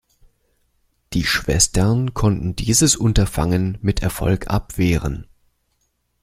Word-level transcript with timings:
Die 1.13 1.23
Schwestern 1.25 2.15
konnten 2.15 2.55
dieses 2.55 2.95
Unterfangen 2.95 3.77
mit 3.83 4.01
Erfolg 4.01 4.47
abwehren. 4.49 5.27